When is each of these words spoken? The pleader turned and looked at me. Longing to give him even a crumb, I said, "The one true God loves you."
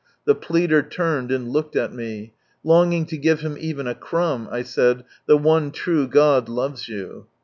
The 0.25 0.33
pleader 0.33 0.81
turned 0.81 1.31
and 1.31 1.49
looked 1.49 1.75
at 1.75 1.93
me. 1.93 2.33
Longing 2.63 3.05
to 3.05 3.17
give 3.17 3.41
him 3.41 3.55
even 3.59 3.85
a 3.85 3.93
crumb, 3.93 4.47
I 4.51 4.63
said, 4.63 5.03
"The 5.27 5.37
one 5.37 5.69
true 5.69 6.07
God 6.07 6.49
loves 6.49 6.89
you." 6.89 7.27